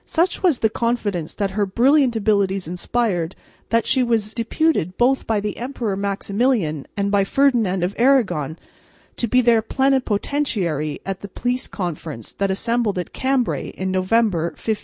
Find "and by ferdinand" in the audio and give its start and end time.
6.97-7.83